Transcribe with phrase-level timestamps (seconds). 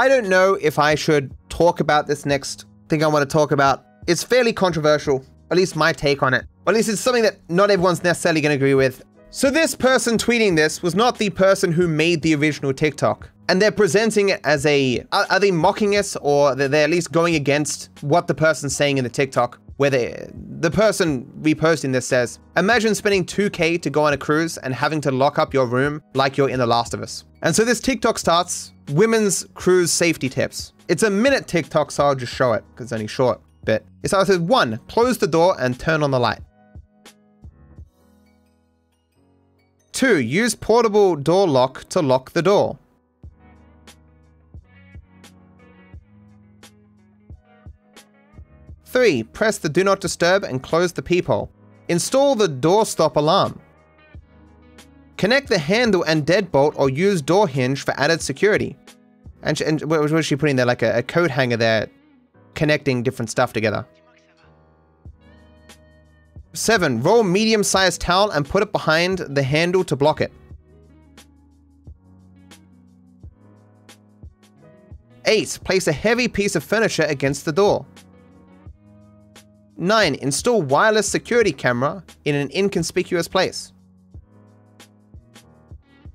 [0.00, 3.52] I don't know if I should talk about this next thing I want to talk
[3.52, 3.84] about.
[4.06, 6.46] It's fairly controversial, at least my take on it.
[6.64, 9.04] Or at least it's something that not everyone's necessarily going to agree with.
[9.28, 13.28] So this person tweeting this was not the person who made the original TikTok.
[13.50, 17.12] And they're presenting it as a, are, are they mocking us or they're at least
[17.12, 19.60] going against what the person's saying in the TikTok?
[19.80, 24.58] Where they, the person reposting this says, imagine spending 2K to go on a cruise
[24.58, 27.24] and having to lock up your room like you're in The Last of Us.
[27.40, 30.74] And so this TikTok starts, women's cruise safety tips.
[30.88, 33.86] It's a minute TikTok, so I'll just show it because it's only short bit.
[34.02, 36.40] It starts with one, close the door and turn on the light.
[39.92, 42.78] Two, use portable door lock to lock the door.
[48.92, 51.48] Three, press the do not disturb and close the peephole.
[51.88, 53.60] Install the door stop alarm.
[55.16, 58.76] Connect the handle and deadbolt or use door hinge for added security.
[59.42, 60.66] And, and what was she putting there?
[60.66, 61.86] Like a, a coat hanger there,
[62.54, 63.86] connecting different stuff together.
[66.52, 70.32] Seven, roll medium-sized towel and put it behind the handle to block it.
[75.26, 77.86] Eight, place a heavy piece of furniture against the door.
[79.80, 80.14] 9.
[80.16, 83.72] Install wireless security camera in an inconspicuous place.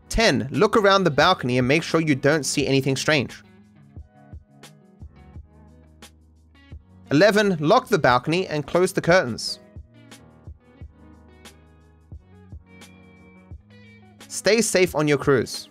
[0.09, 0.49] 10.
[0.52, 3.44] Look around the balcony and make sure you don't see anything strange.
[7.09, 7.57] 11.
[7.59, 9.59] Lock the balcony and close the curtains.
[14.27, 15.69] Stay safe on your cruise.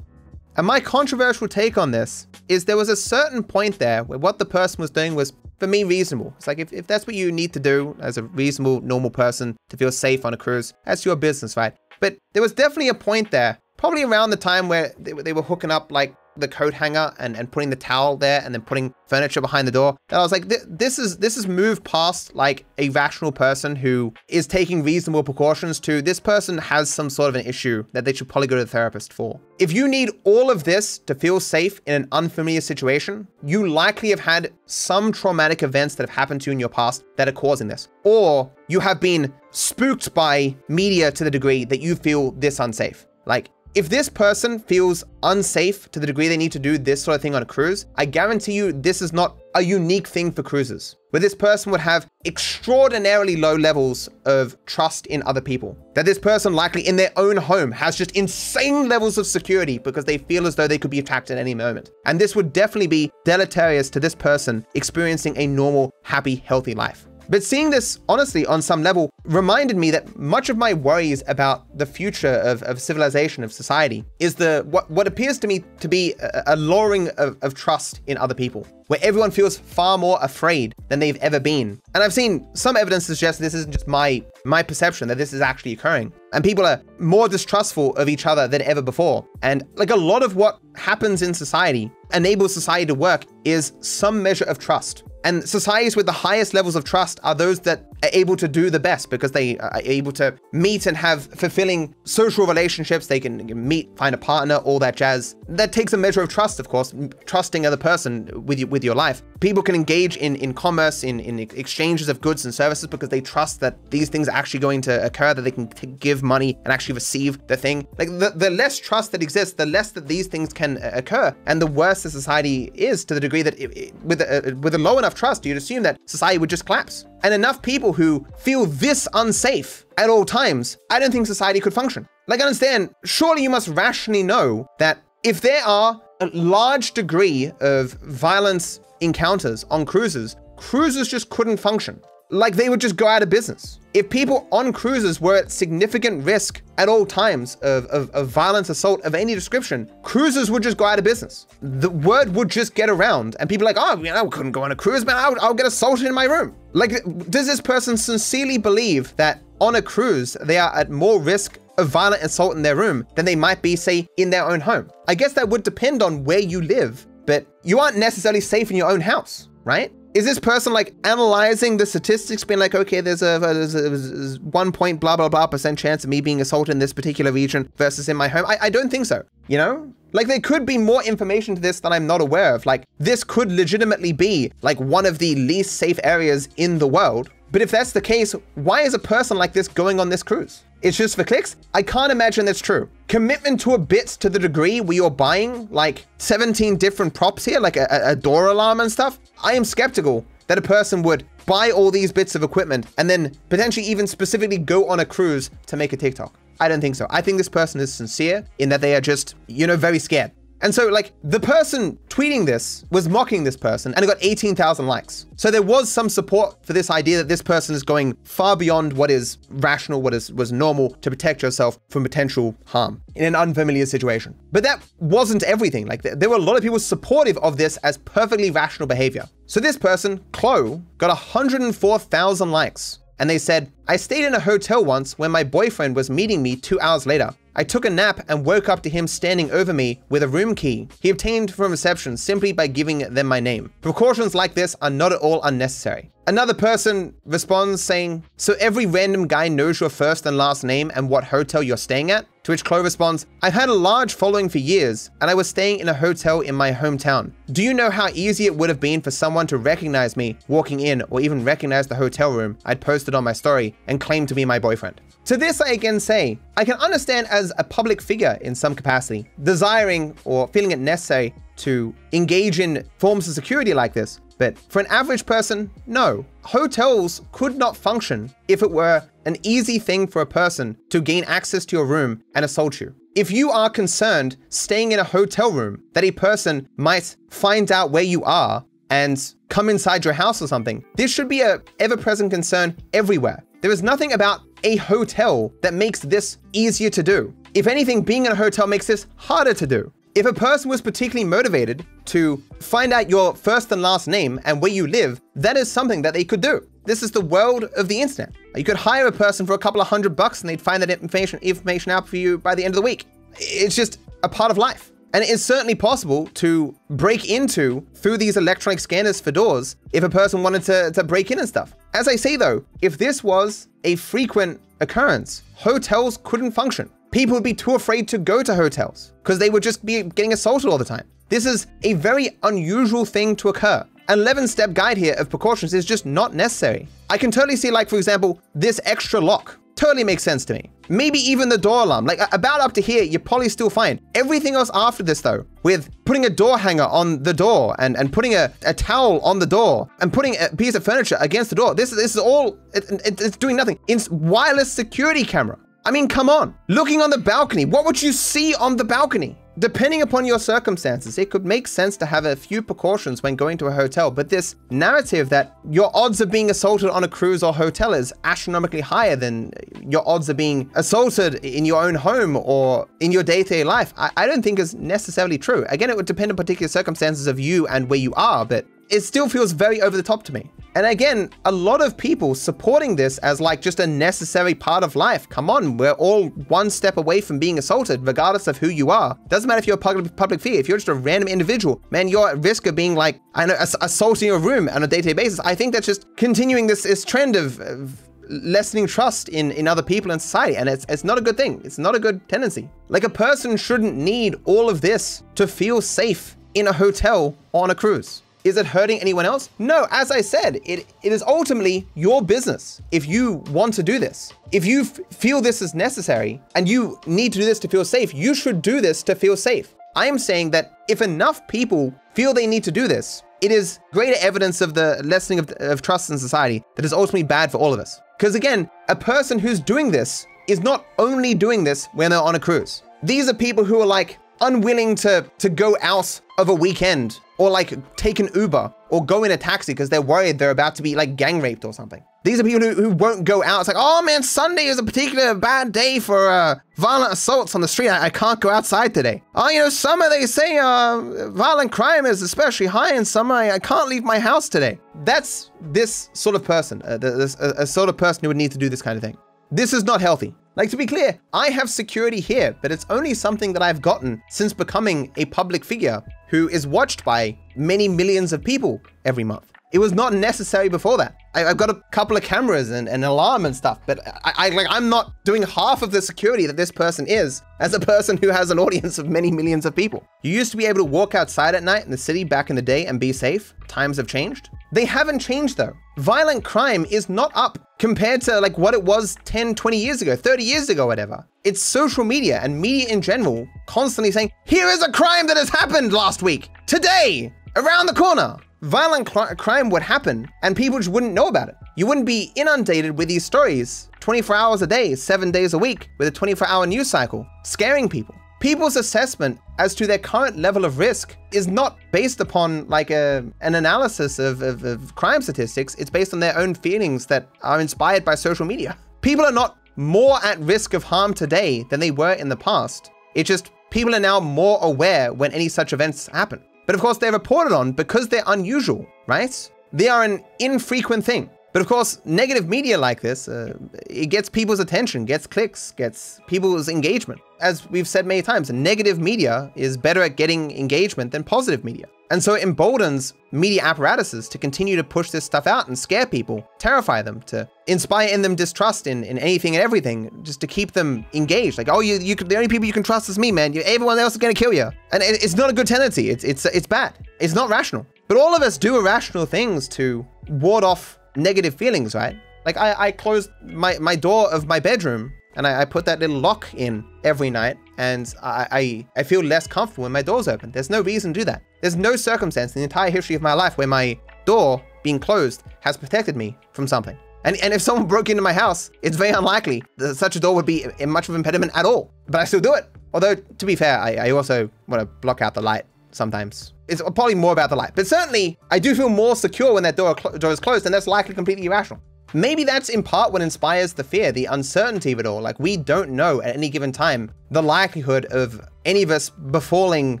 [0.56, 4.38] And my controversial take on this is there was a certain point there where what
[4.38, 5.32] the person was doing was
[5.62, 6.34] for me, reasonable.
[6.38, 9.56] It's like if, if that's what you need to do as a reasonable, normal person
[9.68, 11.72] to feel safe on a cruise, that's your business, right?
[12.00, 15.42] But there was definitely a point there, probably around the time where they, they were
[15.42, 18.94] hooking up like the coat hanger and, and putting the towel there and then putting
[19.06, 19.96] furniture behind the door.
[20.08, 24.12] And I was like, this is this is moved past like a rational person who
[24.28, 28.12] is taking reasonable precautions to this person has some sort of an issue that they
[28.12, 29.38] should probably go to the therapist for.
[29.58, 34.10] If you need all of this to feel safe in an unfamiliar situation, you likely
[34.10, 37.32] have had some traumatic events that have happened to you in your past that are
[37.32, 37.88] causing this.
[38.04, 43.06] Or you have been spooked by media to the degree that you feel this unsafe.
[43.26, 47.14] Like if this person feels unsafe to the degree they need to do this sort
[47.14, 50.42] of thing on a cruise, I guarantee you this is not a unique thing for
[50.42, 55.76] cruises, where this person would have extraordinarily low levels of trust in other people.
[55.94, 60.04] That this person likely in their own home has just insane levels of security because
[60.04, 61.90] they feel as though they could be attacked at any moment.
[62.04, 67.06] And this would definitely be deleterious to this person experiencing a normal, happy, healthy life.
[67.32, 71.78] But seeing this, honestly, on some level, reminded me that much of my worries about
[71.78, 75.88] the future of, of civilization, of society, is the what, what appears to me to
[75.88, 80.18] be a, a lowering of, of trust in other people, where everyone feels far more
[80.22, 81.80] afraid than they've ever been.
[81.94, 85.40] And I've seen some evidence suggest this isn't just my my perception that this is
[85.40, 86.12] actually occurring.
[86.32, 89.26] And people are more distrustful of each other than ever before.
[89.42, 94.22] And like a lot of what happens in society enables society to work is some
[94.22, 95.04] measure of trust.
[95.24, 98.70] And societies with the highest levels of trust are those that are able to do
[98.70, 103.06] the best because they are able to meet and have fulfilling social relationships.
[103.06, 105.36] They can meet, find a partner, all that jazz.
[105.48, 106.92] That takes a measure of trust, of course,
[107.24, 109.22] trusting other person with you, with your life.
[109.38, 113.20] People can engage in, in commerce, in, in exchanges of goods and services because they
[113.20, 115.66] trust that these things are actually going to occur, that they can
[116.00, 117.86] give money and actually receive the thing.
[117.98, 121.34] Like the, the less trust that exists, the less that these things can uh, occur.
[121.46, 124.54] And the worse the society is to the degree that it, it, with, a, uh,
[124.56, 127.04] with a low enough trust, you'd assume that society would just collapse.
[127.22, 131.74] And enough people who feel this unsafe at all times, I don't think society could
[131.74, 132.08] function.
[132.26, 137.50] Like, I understand, surely you must rationally know that if there are a large degree
[137.60, 142.00] of violence encounters on cruises, cruises just couldn't function.
[142.32, 143.78] Like they would just go out of business.
[143.92, 148.70] If people on cruises were at significant risk at all times of, of, of violence,
[148.70, 151.46] assault of any description, cruises would just go out of business.
[151.60, 154.62] The word would just get around and people like, oh, you know, I couldn't go
[154.62, 155.16] on a cruise, man.
[155.16, 156.56] I'll, I'll get assaulted in my room.
[156.72, 161.58] Like, does this person sincerely believe that on a cruise, they are at more risk
[161.76, 164.90] of violent assault in their room than they might be, say, in their own home?
[165.06, 168.76] I guess that would depend on where you live, but you aren't necessarily safe in
[168.78, 169.92] your own house, right?
[170.14, 174.70] Is this person like analyzing the statistics, being like, okay, there's a, a, there's one
[174.70, 178.08] point blah blah blah percent chance of me being assaulted in this particular region versus
[178.08, 178.44] in my home?
[178.46, 179.24] I, I don't think so.
[179.48, 182.66] You know, like there could be more information to this that I'm not aware of.
[182.66, 187.30] Like this could legitimately be like one of the least safe areas in the world,
[187.52, 190.64] But if that's the case, why is a person like this going on this cruise?
[190.82, 191.54] It's just for clicks?
[191.74, 192.88] I can't imagine that's true.
[193.06, 197.60] Commitment to a bit to the degree where you're buying like 17 different props here,
[197.60, 199.20] like a, a door alarm and stuff.
[199.44, 203.32] I am skeptical that a person would buy all these bits of equipment and then
[203.48, 206.34] potentially even specifically go on a cruise to make a TikTok.
[206.58, 207.06] I don't think so.
[207.10, 210.32] I think this person is sincere in that they are just, you know, very scared.
[210.62, 214.86] And so, like, the person tweeting this was mocking this person and it got 18,000
[214.86, 215.26] likes.
[215.36, 218.92] So there was some support for this idea that this person is going far beyond
[218.92, 223.34] what is rational, what is was normal to protect yourself from potential harm in an
[223.34, 224.38] unfamiliar situation.
[224.52, 225.86] But that wasn't everything.
[225.86, 229.28] Like, there were a lot of people supportive of this as perfectly rational behavior.
[229.46, 233.00] So this person, Chloe, got 104,000 likes.
[233.18, 236.56] And they said, I stayed in a hotel once when my boyfriend was meeting me
[236.56, 237.30] two hours later.
[237.54, 240.54] I took a nap and woke up to him standing over me with a room
[240.54, 243.72] key he obtained from reception simply by giving them my name.
[243.80, 246.10] Precautions like this are not at all unnecessary.
[246.26, 251.08] Another person responds saying, So every random guy knows your first and last name and
[251.08, 252.26] what hotel you're staying at?
[252.44, 255.80] To which Chloe responds, I've had a large following for years, and I was staying
[255.80, 257.32] in a hotel in my hometown.
[257.50, 260.80] Do you know how easy it would have been for someone to recognize me walking
[260.80, 264.34] in or even recognize the hotel room I'd posted on my story and claim to
[264.34, 265.00] be my boyfriend?
[265.26, 269.28] To this, I again say, I can understand as a public figure in some capacity,
[269.44, 274.20] desiring or feeling it necessary to engage in forms of security like this.
[274.38, 276.26] But for an average person, no.
[276.42, 281.22] Hotels could not function if it were an easy thing for a person to gain
[281.24, 282.92] access to your room and assault you.
[283.14, 287.92] If you are concerned staying in a hotel room that a person might find out
[287.92, 292.32] where you are and come inside your house or something, this should be a ever-present
[292.32, 293.44] concern everywhere.
[293.60, 297.34] There is nothing about a hotel that makes this easier to do.
[297.54, 299.92] If anything, being in a hotel makes this harder to do.
[300.14, 304.60] If a person was particularly motivated to find out your first and last name and
[304.60, 306.66] where you live, that is something that they could do.
[306.84, 308.32] This is the world of the internet.
[308.54, 310.90] You could hire a person for a couple of hundred bucks and they'd find that
[310.90, 313.06] information, information out for you by the end of the week.
[313.38, 314.91] It's just a part of life.
[315.14, 320.02] And it is certainly possible to break into through these electronic scanners for doors if
[320.04, 321.74] a person wanted to, to break in and stuff.
[321.92, 326.90] As I say though, if this was a frequent occurrence, hotels couldn't function.
[327.10, 330.32] People would be too afraid to go to hotels because they would just be getting
[330.32, 331.06] assaulted all the time.
[331.28, 333.86] This is a very unusual thing to occur.
[334.08, 336.88] An 11 step guide here of precautions is just not necessary.
[337.10, 340.70] I can totally see, like, for example, this extra lock totally makes sense to me.
[340.92, 342.04] Maybe even the door alarm.
[342.04, 343.98] Like about up to here, you're probably still fine.
[344.14, 348.12] Everything else after this though, with putting a door hanger on the door and, and
[348.12, 351.56] putting a, a towel on the door and putting a piece of furniture against the
[351.56, 351.74] door.
[351.74, 353.78] This, this is all, it, it, it's doing nothing.
[353.88, 355.58] It's wireless security camera.
[355.86, 356.54] I mean, come on.
[356.68, 359.38] Looking on the balcony, what would you see on the balcony?
[359.58, 363.58] Depending upon your circumstances, it could make sense to have a few precautions when going
[363.58, 367.42] to a hotel, but this narrative that your odds of being assaulted on a cruise
[367.42, 369.52] or hotel is astronomically higher than
[369.86, 374.10] your odds of being assaulted in your own home or in your day-to-day life, I,
[374.16, 375.66] I don't think is necessarily true.
[375.68, 379.00] Again, it would depend on particular circumstances of you and where you are, but it
[379.00, 380.50] still feels very over the top to me.
[380.74, 384.96] And again, a lot of people supporting this as like just a necessary part of
[384.96, 385.28] life.
[385.28, 389.18] Come on, we're all one step away from being assaulted, regardless of who you are.
[389.28, 392.08] Doesn't matter if you're a public, public figure, if you're just a random individual, man,
[392.08, 395.12] you're at risk of being like, I know, ass assaulting your room on a day-to-day
[395.12, 395.40] basis.
[395.40, 399.82] I think that's just continuing this, this trend of, of lessening trust in, in other
[399.82, 400.56] people in society.
[400.56, 401.60] And it's, it's not a good thing.
[401.64, 402.70] It's not a good tendency.
[402.88, 407.70] Like a person shouldn't need all of this to feel safe in a hotel on
[407.70, 408.21] a cruise.
[408.44, 409.50] Is it hurting anyone else?
[409.58, 414.00] No, as I said, it, it is ultimately your business if you want to do
[414.00, 414.32] this.
[414.50, 418.12] If you feel this is necessary and you need to do this to feel safe,
[418.12, 419.74] you should do this to feel safe.
[419.94, 423.78] I am saying that if enough people feel they need to do this, it is
[423.92, 427.58] greater evidence of the lessening of, of trust in society that is ultimately bad for
[427.58, 428.00] all of us.
[428.18, 432.34] Because again, a person who's doing this is not only doing this when they're on
[432.34, 432.82] a cruise.
[433.02, 437.50] These are people who are like unwilling to, to go out of a weekend or
[437.50, 440.82] like take an Uber or go in a taxi because they're worried they're about to
[440.82, 442.02] be like gang raped or something.
[442.24, 443.60] These are people who, who won't go out.
[443.60, 447.60] It's like, oh man, Sunday is a particular bad day for uh, violent assaults on
[447.60, 447.88] the street.
[447.88, 449.22] I, I, can't go outside today.
[449.34, 453.34] Oh, you know, summer they say uh, violent crime is especially high in summer.
[453.34, 454.78] I, I, can't leave my house today.
[455.04, 458.52] That's this sort of person, uh, this, a, a sort of person who would need
[458.52, 459.16] to do this kind of thing.
[459.54, 460.34] This is not healthy.
[460.56, 464.22] Like to be clear, I have security here, but it's only something that I've gotten
[464.30, 469.52] since becoming a public figure who is watched by many millions of people every month.
[469.72, 471.16] It was not necessary before that.
[471.34, 474.48] I, have got a couple of cameras and, an alarm and stuff, but I, I
[474.50, 478.18] like I'm not doing half of the security that this person is as a person
[478.18, 480.04] who has an audience of many millions of people.
[480.22, 482.56] You used to be able to walk outside at night in the city back in
[482.56, 483.54] the day and be safe.
[483.66, 484.50] Times have changed.
[484.72, 485.72] They haven't changed though.
[485.96, 490.16] Violent crime is not up compared to like what it was 10, 20 years ago,
[490.16, 491.26] 30 years ago, whatever.
[491.44, 495.48] It's social media and media in general constantly saying, here is a crime that has
[495.48, 498.36] happened last week, today, around the corner.
[498.62, 501.56] Violent crime would happen and people just wouldn't know about it.
[501.76, 505.90] You wouldn't be inundated with these stories 24 hours a day, seven days a week
[505.98, 508.14] with a 24 hour news cycle, scaring people.
[508.38, 513.24] People's assessment as to their current level of risk is not based upon like a,
[513.40, 515.74] an analysis of, of, of crime statistics.
[515.74, 518.78] It's based on their own feelings that are inspired by social media.
[519.00, 522.92] People are not more at risk of harm today than they were in the past.
[523.16, 526.44] It's just people are now more aware when any such events happen.
[526.66, 529.50] But of course, they're reported on because they're unusual, right?
[529.72, 531.30] They are an infrequent thing.
[531.52, 533.54] But of course, negative media like this, uh,
[533.88, 537.20] it gets people's attention, gets clicks, gets people's engagement.
[537.40, 541.86] As we've said many times, negative media is better at getting engagement than positive media.
[542.10, 546.06] And so it emboldens media apparatuses to continue to push this stuff out and scare
[546.06, 550.46] people, terrify them, to inspire in them distrust in, in anything and everything, just to
[550.46, 551.56] keep them engaged.
[551.56, 553.54] Like, oh, you, you the only people you can trust is me, man.
[553.54, 554.70] You, everyone else is gonna kill you.
[554.92, 556.10] And it, it's not a good tendency.
[556.10, 556.94] It's, it's, it's bad.
[557.18, 557.86] It's not rational.
[558.08, 562.16] But all of us do irrational things to ward off negative feelings, right?
[562.44, 566.00] Like I, I closed my, my door of my bedroom and I, I put that
[566.00, 570.28] little lock in every night and I, I, I feel less comfortable when my door's
[570.28, 570.50] open.
[570.50, 571.42] There's no reason to do that.
[571.60, 575.44] There's no circumstance in the entire history of my life where my door being closed
[575.60, 576.96] has protected me from something.
[577.24, 580.34] And, and if someone broke into my house, it's very unlikely that such a door
[580.34, 581.90] would be much of an impediment at all.
[582.08, 582.68] But I still do it.
[582.94, 586.54] Although, to be fair, I, I also want to block out the light sometimes.
[586.68, 589.76] It's probably more about the light, but certainly I do feel more secure when that
[589.76, 591.80] door, door is closed, and that's likely completely irrational.
[592.14, 595.22] Maybe that's in part what inspires the fear, the uncertainty of it all.
[595.22, 600.00] Like, we don't know at any given time the likelihood of any of us befalling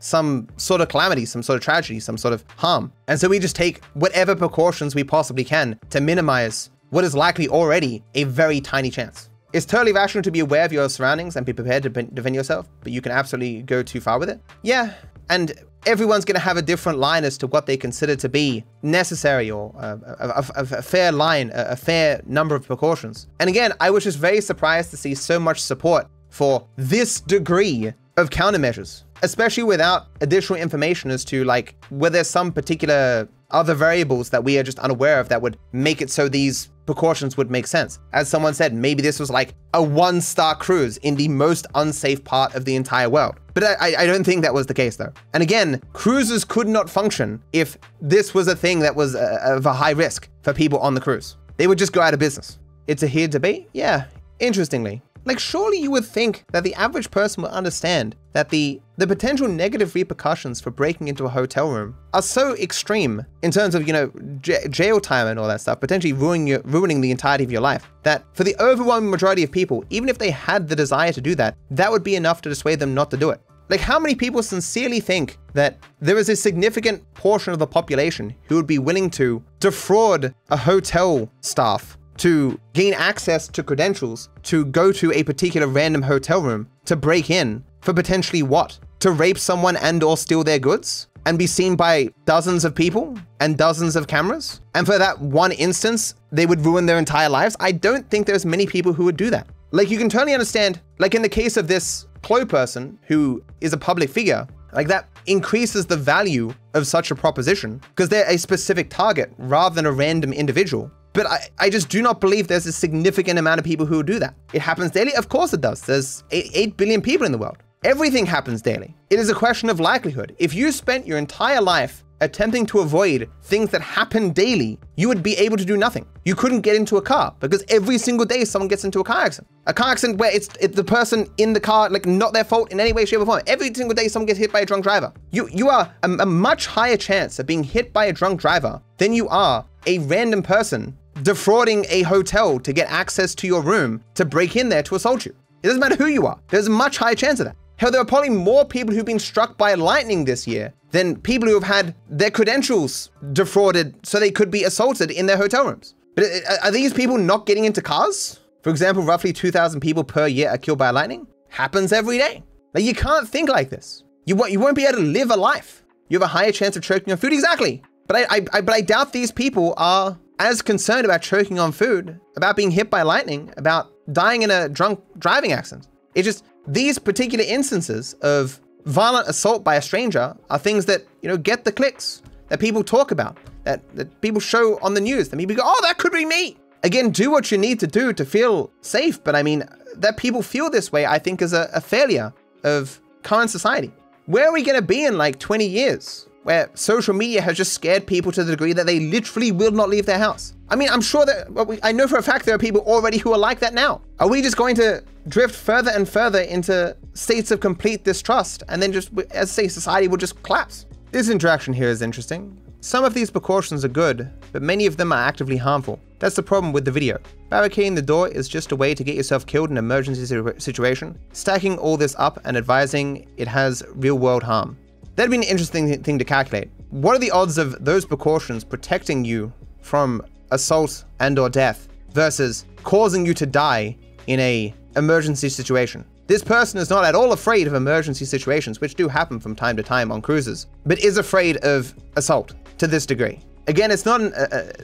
[0.00, 2.92] some sort of calamity, some sort of tragedy, some sort of harm.
[3.06, 7.48] And so we just take whatever precautions we possibly can to minimize what is likely
[7.48, 9.30] already a very tiny chance.
[9.56, 12.68] It's totally rational to be aware of your surroundings and be prepared to defend yourself,
[12.82, 14.38] but you can absolutely go too far with it.
[14.60, 14.92] Yeah,
[15.30, 15.54] and
[15.86, 19.50] everyone's going to have a different line as to what they consider to be necessary
[19.50, 23.28] or a, a, a, a fair line, a, fair number of precautions.
[23.40, 27.94] And again, I was just very surprised to see so much support for this degree
[28.18, 34.30] of countermeasures, especially without additional information as to like were there some particular other variables
[34.30, 37.66] that we are just unaware of that would make it so these precautions would make
[37.66, 37.98] sense.
[38.12, 42.24] As someone said, maybe this was like a one star cruise in the most unsafe
[42.24, 43.36] part of the entire world.
[43.54, 45.12] But I, I don't think that was the case though.
[45.34, 49.66] And again, cruises could not function if this was a thing that was a, of
[49.66, 51.36] a high risk for people on the cruise.
[51.56, 52.58] They would just go out of business.
[52.86, 53.68] It's a heated debate?
[53.72, 54.04] Yeah,
[54.38, 55.02] interestingly.
[55.26, 59.48] Like, surely you would think that the average person would understand that the, the potential
[59.48, 63.92] negative repercussions for breaking into a hotel room are so extreme in terms of, you
[63.92, 67.60] know, jail time and all that stuff, potentially ruining, your, ruining the entirety of your
[67.60, 71.20] life, that for the overwhelming majority of people, even if they had the desire to
[71.20, 73.40] do that, that would be enough to dissuade them not to do it.
[73.68, 78.32] Like, how many people sincerely think that there is a significant portion of the population
[78.44, 84.64] who would be willing to defraud a hotel staff to gain access to credentials to
[84.66, 88.78] go to a particular random hotel room to break in for potentially what?
[89.00, 91.08] To rape someone and or steal their goods?
[91.26, 94.60] And be seen by dozens of people and dozens of cameras?
[94.74, 97.56] And for that one instance, they would ruin their entire lives?
[97.58, 99.48] I don't think there's many people who would do that.
[99.72, 103.72] Like you can totally understand, like in the case of this Chloe person who is
[103.72, 108.38] a public figure, like that increases the value of such a proposition because they're a
[108.38, 110.90] specific target rather than a random individual.
[111.16, 114.18] But I, I just do not believe there's a significant amount of people who do
[114.18, 114.34] that.
[114.52, 115.14] It happens daily?
[115.14, 115.80] Of course it does.
[115.80, 117.56] There's 8 billion people in the world.
[117.84, 118.94] Everything happens daily.
[119.08, 120.36] It is a question of likelihood.
[120.38, 125.22] If you spent your entire life attempting to avoid things that happen daily, you would
[125.22, 126.06] be able to do nothing.
[126.26, 129.22] You couldn't get into a car because every single day someone gets into a car
[129.22, 129.48] accident.
[129.66, 132.78] A car accident where it's, the person in the car, like not their fault in
[132.78, 133.40] any way, shape, or form.
[133.46, 135.14] Every single day someone gets hit by a drunk driver.
[135.30, 138.82] You you are a, a much higher chance of being hit by a drunk driver
[138.98, 144.02] than you are a random person defrauding a hotel to get access to your room
[144.14, 145.34] to break in there to assault you.
[145.62, 146.38] It doesn't matter who you are.
[146.48, 147.56] There's a much higher chance of that.
[147.78, 151.48] Hell, there are probably more people who've been struck by lightning this year than people
[151.48, 155.94] who have had their credentials defrauded so they could be assaulted in their hotel rooms.
[156.14, 158.40] But uh, uh, are these people not getting into cars?
[158.62, 161.26] For example, roughly 2,000 people per year are killed by lightning.
[161.48, 162.42] Happens every day.
[162.72, 164.04] Like, you can't think like this.
[164.24, 165.84] You, won't, you won't be able to live a life.
[166.08, 167.32] You have a higher chance of choking on food.
[167.32, 167.82] Exactly.
[168.06, 171.72] But I, I, I, but I doubt these people are as concerned about choking on
[171.72, 175.88] food, about being hit by lightning, about dying in a drunk driving accident.
[176.14, 181.28] It's just these particular instances of violent assault by a stranger are things that, you
[181.28, 185.28] know, get the clicks, that people talk about, that, that people show on the news,
[185.28, 186.56] that people go, oh, that could be me.
[186.82, 189.22] Again, do what you need to do to feel safe.
[189.24, 189.64] But I mean,
[189.96, 193.92] that people feel this way, I think is a, a failure of current society.
[194.26, 196.28] Where are we going to be in like 20 years?
[196.46, 199.88] Where social media has just scared people to the degree that they literally will not
[199.88, 200.54] leave their house.
[200.68, 203.18] I mean, I'm sure that, well, I know for a fact there are people already
[203.18, 204.00] who are like that now.
[204.20, 208.80] Are we just going to drift further and further into states of complete distrust and
[208.80, 210.86] then just, as say, society will just collapse?
[211.10, 212.56] This interaction here is interesting.
[212.80, 215.98] Some of these precautions are good, but many of them are actively harmful.
[216.20, 217.18] That's the problem with the video.
[217.50, 220.24] Barricading the door is just a way to get yourself killed in an emergency
[220.58, 221.18] situation.
[221.32, 224.76] Stacking all this up and advising it has real world harm.
[225.16, 226.70] That'd be an interesting thing to calculate.
[226.90, 232.66] What are the odds of those precautions protecting you from assault and or death versus
[232.84, 233.96] causing you to die
[234.26, 236.04] in a emergency situation?
[236.26, 239.76] This person is not at all afraid of emergency situations, which do happen from time
[239.78, 243.40] to time on cruises, but is afraid of assault to this degree.
[243.68, 244.32] Again, it's not an,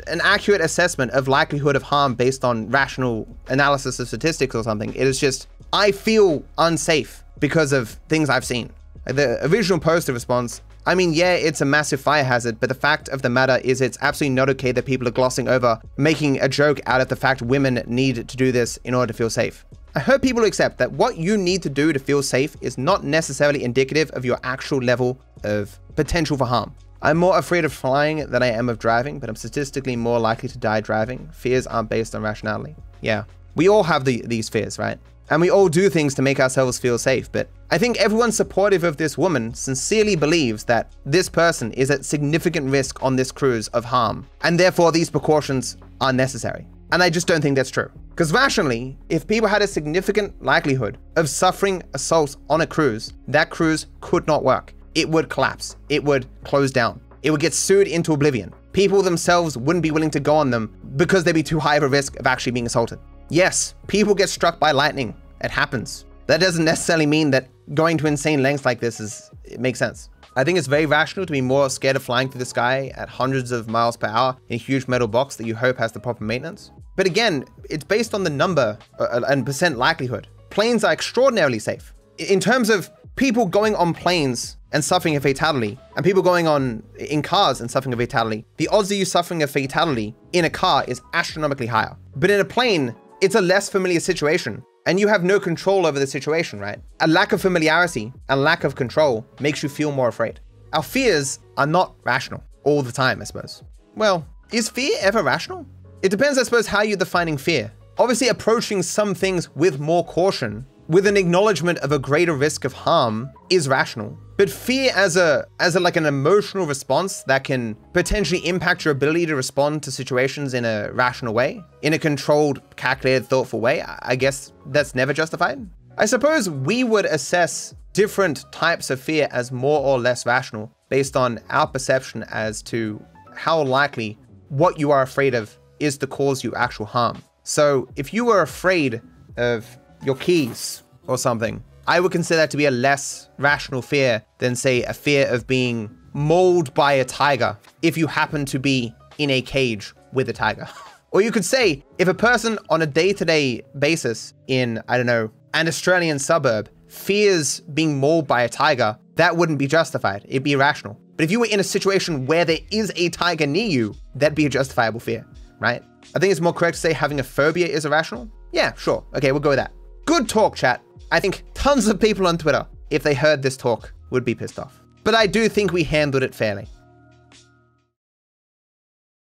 [0.07, 4.95] an, accurate assessment of likelihood of harm based on rational analysis of statistics or something.
[4.95, 8.73] It is just, I feel unsafe because of things I've seen.
[9.05, 13.09] The original poster response, I mean, yeah, it's a massive fire hazard, but the fact
[13.09, 16.49] of the matter is it's absolutely not okay that people are glossing over, making a
[16.49, 19.65] joke out of the fact women need to do this in order to feel safe.
[19.95, 23.05] I hope people accept that what you need to do to feel safe is not
[23.05, 26.75] necessarily indicative of your actual level of potential for harm.
[27.03, 30.49] I'm more afraid of flying than I am of driving, but I'm statistically more likely
[30.49, 31.29] to die driving.
[31.33, 32.77] Fears aren't based on rationality.
[33.01, 34.99] Yeah, we all have the, these fears, right?
[35.31, 38.85] And we all do things to make ourselves feel safe, but I think everyone supportive
[38.85, 43.69] of this woman sincerely believes that this person is at significant risk on this cruise
[43.69, 46.67] of harm, and therefore these precautions are necessary.
[46.93, 47.91] And I just don't think that's true.
[48.11, 53.49] Because rationally, if people had a significant likelihood of suffering assault on a cruise, that
[53.49, 54.75] cruise could not work.
[54.95, 55.76] It would collapse.
[55.88, 57.00] It would close down.
[57.23, 58.52] It would get sued into oblivion.
[58.73, 61.83] People themselves wouldn't be willing to go on them because they'd be too high of
[61.83, 62.99] a risk of actually being assaulted.
[63.29, 65.14] Yes, people get struck by lightning.
[65.43, 66.05] It happens.
[66.26, 70.09] That doesn't necessarily mean that going to insane lengths like this is it makes sense.
[70.35, 73.09] I think it's very rational to be more scared of flying through the sky at
[73.09, 76.00] hundreds of miles per hour in a huge metal box that you hope has the
[76.00, 76.70] proper maintenance.
[76.97, 80.29] But again, it's based on the number uh, uh, and percent likelihood.
[80.49, 81.94] Planes are extraordinarily safe.
[82.18, 86.83] In terms of people going on planes and suffering a fatality, and people going on
[86.99, 90.51] in cars and suffering a fatality, the odds of you suffering a fatality in a
[90.51, 91.94] car is astronomically higher.
[92.16, 95.99] But in a plane, it's a less familiar situation and you have no control over
[95.99, 96.81] the situation, right?
[97.01, 100.41] A lack of familiarity and lack of control makes you feel more afraid.
[100.73, 103.63] Our fears are not rational all the time, I suppose.
[103.95, 105.65] Well, is fear ever rational?
[106.03, 107.73] It depends, I suppose, how you're defining fear.
[107.97, 112.74] Obviously, approaching some things with more caution, with an acknowledgement of a greater risk of
[112.74, 114.18] harm, is rational.
[114.37, 118.92] But fear as a as a like an emotional response that can potentially impact your
[118.92, 123.83] ability to respond to situations in a rational way, in a controlled, calculated, thoughtful way,
[123.83, 125.66] I guess that's never justified.
[125.96, 131.16] I suppose we would assess different types of fear as more or less rational based
[131.16, 133.02] on our perception as to
[133.35, 137.22] how likely what you are afraid of is to cause you actual harm.
[137.44, 139.00] So if you were afraid
[139.37, 139.66] of
[140.05, 144.55] your keys or something, I would consider that to be a less rational fear than,
[144.55, 149.31] say, a fear of being mauled by a tiger if you happen to be in
[149.31, 150.69] a cage with a tiger.
[151.11, 154.97] or you could say, if a person on a day to day basis in, I
[154.97, 160.25] don't know, an Australian suburb fears being mauled by a tiger, that wouldn't be justified.
[160.29, 160.99] It'd be irrational.
[161.17, 164.35] But if you were in a situation where there is a tiger near you, that'd
[164.35, 165.27] be a justifiable fear,
[165.59, 165.83] right?
[166.15, 168.31] I think it's more correct to say having a phobia is irrational.
[168.53, 169.05] Yeah, sure.
[169.15, 169.73] Okay, we'll go with that.
[170.05, 170.83] Good talk, chat.
[171.12, 174.59] I think tons of people on Twitter, if they heard this talk, would be pissed
[174.59, 174.81] off.
[175.05, 176.66] But I do think we handled it fairly.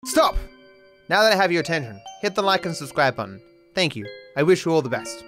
[0.03, 0.35] Stop!
[1.07, 3.41] Now that I have your attention, hit the like and subscribe button.
[3.75, 4.05] Thank you.
[4.35, 5.23] I wish you all the best.